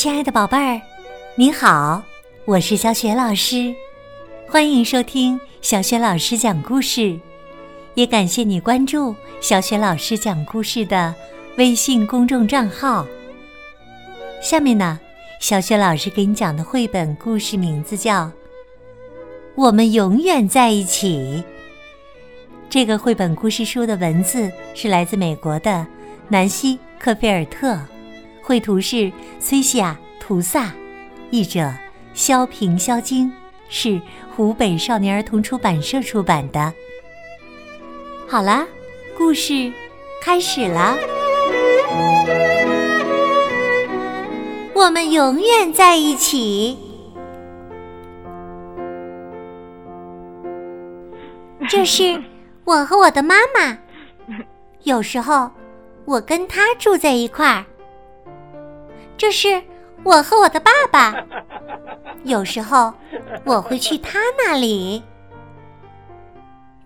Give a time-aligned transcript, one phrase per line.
[0.00, 0.80] 亲爱的宝贝儿，
[1.34, 2.02] 你好，
[2.46, 3.74] 我是小雪老师，
[4.48, 7.20] 欢迎收听小雪老师讲故事，
[7.92, 11.14] 也感谢你关注小雪老师讲故事的
[11.58, 13.06] 微信公众账号。
[14.42, 14.98] 下面呢，
[15.38, 18.24] 小雪老师给你讲的绘本故事名字叫
[19.54, 21.44] 《我们永远在一起》。
[22.70, 25.86] 这个绘本故事书的文字是来自美国的
[26.28, 27.78] 南希·科菲尔特。
[28.42, 30.72] 绘图是崔西亚·菩萨，
[31.30, 31.72] 译者
[32.14, 33.30] 肖平、肖晶，
[33.68, 34.00] 是
[34.34, 36.72] 湖北少年儿童出版社出版的。
[38.26, 38.66] 好啦，
[39.16, 39.72] 故事
[40.22, 40.96] 开始了。
[44.74, 46.78] 我们永远在一起。
[51.68, 52.20] 这是
[52.64, 53.78] 我和我的妈妈，
[54.82, 55.50] 有时候
[56.04, 57.64] 我跟她住在一块儿。
[59.20, 59.62] 这是
[60.02, 61.14] 我和我的爸爸，
[62.24, 62.90] 有时候
[63.44, 65.02] 我会去他那里。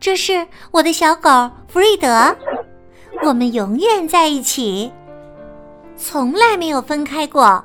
[0.00, 1.30] 这是我的小狗
[1.68, 2.36] 弗瑞德，
[3.22, 4.92] 我们永远在一起，
[5.96, 7.64] 从来没有分开过。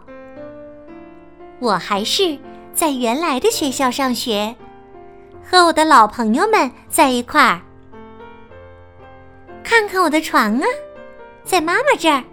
[1.57, 2.37] 我还是
[2.71, 4.55] 在原来的学校上学，
[5.43, 7.59] 和我的老朋友们在一块儿。
[9.63, 10.65] 看看我的床啊，
[11.43, 12.23] 在妈妈这儿，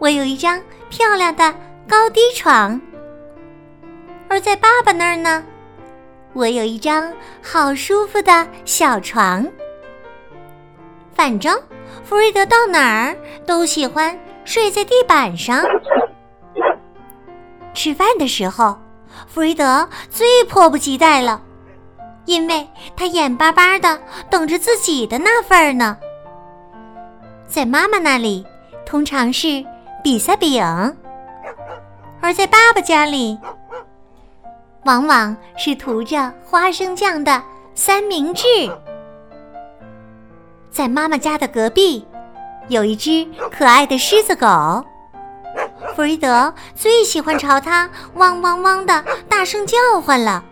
[0.00, 1.54] 我有一张漂亮的。
[1.88, 2.80] 高低床，
[4.28, 5.44] 而在爸爸那儿呢，
[6.32, 9.46] 我有一张好舒服的小床。
[11.14, 11.56] 反正
[12.04, 15.64] 弗瑞德到哪儿都喜欢睡在地板上。
[17.72, 18.76] 吃饭的时候，
[19.28, 21.40] 弗瑞德最迫不及待了，
[22.24, 23.98] 因为他眼巴巴的
[24.28, 25.96] 等着自己的那份儿呢。
[27.46, 28.44] 在妈妈那里，
[28.84, 29.64] 通常是
[30.02, 30.60] 比萨饼。
[32.26, 33.38] 而在爸爸家里，
[34.82, 37.40] 往往是涂着花生酱的
[37.72, 38.44] 三明治。
[40.68, 42.04] 在妈妈家的隔壁，
[42.66, 43.24] 有一只
[43.56, 44.84] 可爱的狮子狗，
[45.94, 50.42] 弗瑞德最喜欢朝它汪汪汪的大声叫唤了。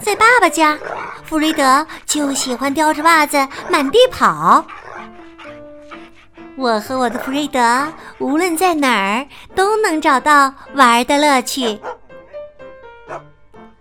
[0.00, 0.76] 在爸爸家，
[1.22, 3.38] 弗瑞德就喜欢叼着袜子
[3.70, 4.66] 满地跑。
[6.56, 11.80] 我和我的弗瑞德无论在哪儿都能找到玩的乐趣，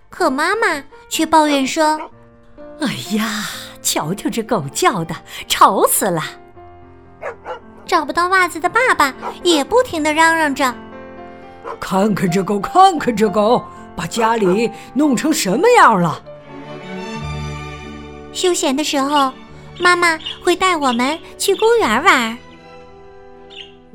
[0.09, 2.00] 可妈妈却抱怨说
[2.80, 3.44] ：“哎呀，
[3.82, 5.14] 瞧瞧这狗叫的，
[5.48, 6.24] 吵死了！”
[7.86, 10.74] 找不到袜子的爸爸也不停的嚷嚷着
[11.78, 13.62] ：“看看这狗，看看这狗，
[13.98, 16.24] 把家里弄成什么样了！”
[18.32, 19.34] 休闲的时候，
[19.78, 22.38] 妈妈会带我们去公园玩。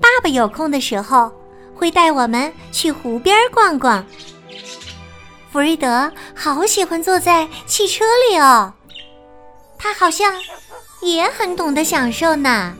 [0.00, 1.32] 爸爸有空的时候，
[1.74, 4.04] 会带我们去湖边逛逛。
[5.50, 8.72] 弗瑞德好喜欢坐在汽车里哦，
[9.78, 10.34] 他好像
[11.00, 12.74] 也很懂得享受呢。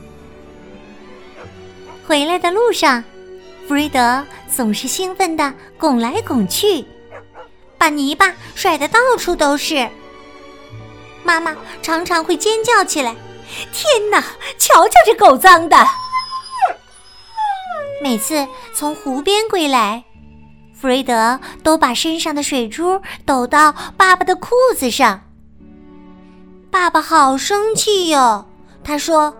[2.07, 3.03] 回来的路上，
[3.67, 6.85] 弗瑞德总是兴奋地拱来拱去，
[7.77, 9.89] 把泥巴甩得到处都是。
[11.23, 13.15] 妈妈常常会尖叫起来
[13.73, 14.23] ：“天哪，
[14.57, 15.75] 瞧瞧这狗脏的！”
[18.09, 20.01] 每次从湖边归来，
[20.73, 25.19] 弗瑞德都把身上的水珠抖到爸爸的裤子上。
[26.71, 28.45] 爸爸好生气哟，
[28.81, 29.35] 他说：“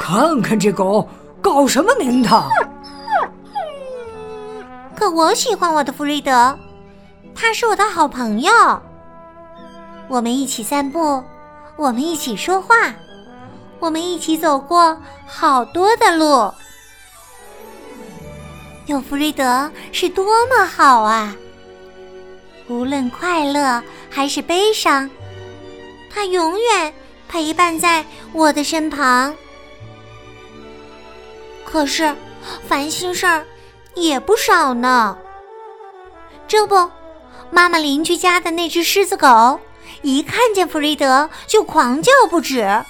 [0.00, 1.08] 看看这狗
[1.40, 2.50] 搞什么名堂！”
[4.96, 6.58] 可我喜欢我的弗瑞德，
[7.36, 8.52] 他是我的好朋友。
[10.08, 11.22] 我们一起散步，
[11.76, 12.92] 我们一起说话，
[13.78, 16.52] 我们一起走过好多的路。
[18.86, 21.34] 有弗瑞德是多么好啊！
[22.68, 25.08] 无论快乐还是悲伤，
[26.12, 26.92] 他永远
[27.28, 29.34] 陪伴在我的身旁。
[31.64, 32.14] 可是，
[32.68, 33.46] 烦心事儿
[33.94, 35.16] 也不少呢。
[36.48, 36.90] 这不，
[37.50, 39.60] 妈妈邻居家的那只狮子狗，
[40.02, 42.84] 一看见弗瑞德就狂叫不止，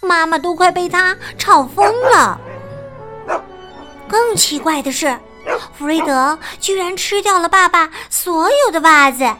[0.00, 2.38] 妈妈都快被它吵疯了。
[4.08, 5.18] 更奇怪的是，
[5.76, 9.34] 弗瑞德居然吃掉了爸爸所有的袜子，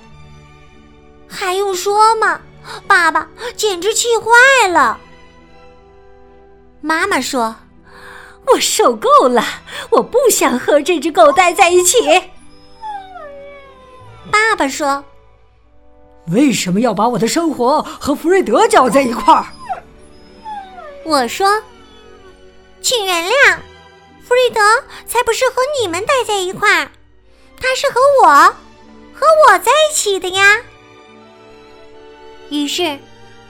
[1.28, 2.40] 还用说吗？
[2.86, 4.98] 爸爸简直气坏了。
[6.80, 7.54] 妈妈说
[8.46, 9.44] ：“我受够了，
[9.90, 11.98] 我不想和这只狗待在一起。”
[14.30, 15.04] 爸爸说
[16.32, 19.46] ：“为什么要把我的生活和弗瑞德搅在一块儿？”
[21.04, 21.62] 我说
[22.80, 23.56] ：“请原谅。”
[24.26, 24.60] 弗瑞德
[25.06, 26.90] 才不是和你们待在一块儿，
[27.60, 28.28] 他是和我，
[29.12, 30.58] 和我在一起的呀。
[32.50, 32.98] 于是，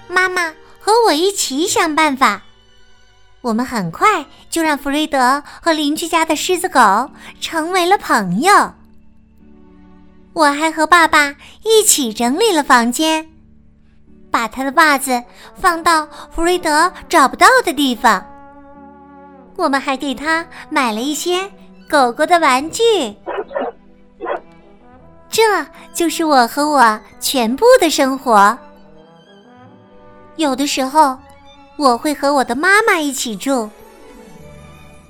[0.08, 2.42] 妈妈和我一起想办法。
[3.40, 7.10] 我们很快就让弗瑞德和邻居家的狮子狗
[7.40, 8.72] 成为了朋友。
[10.32, 11.34] 我还和爸爸
[11.64, 13.28] 一起整理了房间，
[14.30, 15.22] 把他的袜子
[15.60, 18.31] 放到弗瑞德找不到的地方。
[19.56, 21.50] 我们还给他买了一些
[21.88, 23.14] 狗狗的玩具。
[25.28, 25.42] 这
[25.94, 28.58] 就是我和我全部的生活。
[30.36, 31.16] 有的时候，
[31.76, 33.68] 我会和我的妈妈一起住；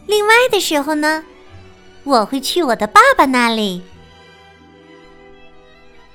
[0.07, 1.25] 另外的时候呢，
[2.05, 3.83] 我会去我的爸爸那里。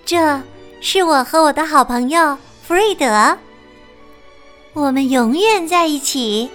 [0.05, 0.41] 这
[0.79, 3.37] 是我和我的好朋友弗瑞德，
[4.73, 6.49] 我们永远在一起，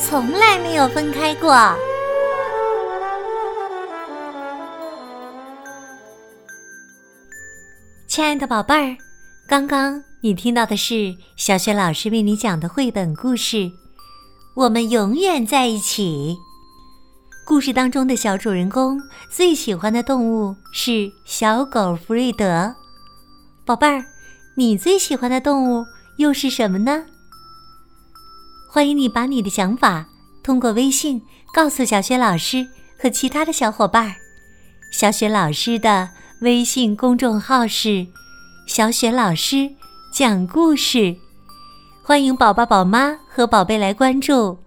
[0.00, 1.54] 从来没有分开过。
[8.06, 8.96] 亲爱的宝贝儿，
[9.46, 10.02] 刚刚。
[10.22, 13.56] 你听到的是小雪老师为你讲的绘本故事
[14.54, 16.36] 《我们永远在一起》。
[17.46, 19.00] 故事当中的小主人公
[19.30, 22.74] 最喜欢的动物是小狗弗瑞德。
[23.64, 24.04] 宝贝儿，
[24.56, 25.86] 你最喜欢的动物
[26.16, 27.06] 又是什么呢？
[28.72, 30.06] 欢迎你把你的想法
[30.44, 31.20] 通过微信
[31.52, 34.14] 告诉小雪老师和其他的小伙伴。
[34.92, 36.10] 小雪老师的
[36.42, 38.06] 微信公众号是
[38.68, 39.72] “小雪老师”。
[40.14, 41.16] 讲故事，
[42.04, 44.58] 欢迎宝宝、宝妈和宝贝来关注。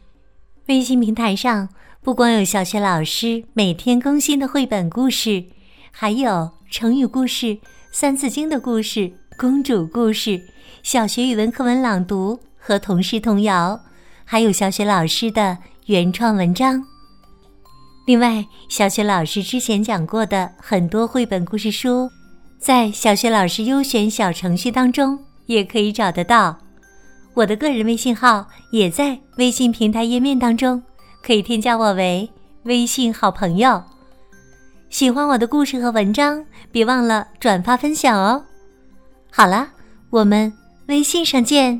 [0.67, 1.69] 微信平台上
[2.01, 5.45] 不光有小学老师每天更新的绘本故事，
[5.91, 7.59] 还有成语故事、
[7.89, 10.41] 三字经的故事、公主故事、
[10.81, 13.81] 小学语文课文朗读和童诗童谣，
[14.33, 16.83] 还有小雪老师的原创文章。
[18.07, 22.09] 另外，小雪老师之前讲过的很多绘本故事书，
[22.57, 25.23] 在小雪老师优选小程序当中。
[25.45, 26.57] 也可以找得到，
[27.35, 30.81] 我的个人微信号也在微信平台页面当中，
[31.21, 32.27] 可以添加我为
[32.63, 33.83] 微信好朋友。
[34.89, 38.43] 喜欢我的故事和文章，别忘了转发分享哦。
[39.29, 39.69] 好了，
[40.09, 40.51] 我们
[40.87, 41.79] 微信上见。